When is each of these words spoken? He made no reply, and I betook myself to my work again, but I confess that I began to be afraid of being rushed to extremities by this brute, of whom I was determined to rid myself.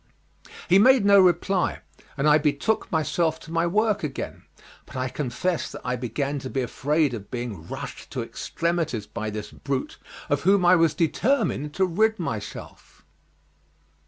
He 0.67 0.79
made 0.79 1.05
no 1.05 1.19
reply, 1.19 1.81
and 2.17 2.27
I 2.27 2.39
betook 2.39 2.91
myself 2.91 3.39
to 3.41 3.51
my 3.51 3.67
work 3.67 4.03
again, 4.03 4.41
but 4.87 4.95
I 4.95 5.09
confess 5.09 5.71
that 5.71 5.81
I 5.85 5.95
began 5.95 6.39
to 6.39 6.49
be 6.49 6.63
afraid 6.63 7.13
of 7.13 7.29
being 7.29 7.67
rushed 7.67 8.09
to 8.13 8.23
extremities 8.23 9.05
by 9.05 9.29
this 9.29 9.51
brute, 9.51 9.99
of 10.27 10.41
whom 10.41 10.65
I 10.65 10.75
was 10.75 10.95
determined 10.95 11.75
to 11.75 11.85
rid 11.85 12.17
myself. 12.17 13.03